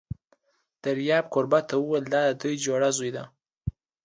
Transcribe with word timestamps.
دریاب 0.83 1.25
کوربه 1.33 1.59
ته 1.69 1.75
وویل: 1.79 2.05
دا 2.13 2.21
دې 2.41 2.51
جوړې 2.63 2.89
زوی 2.97 3.11
دی! 3.15 3.23